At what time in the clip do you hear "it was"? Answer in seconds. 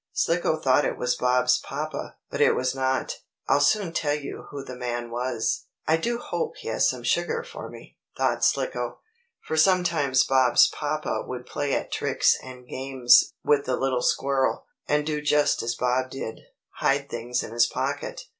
0.83-1.13, 2.41-2.73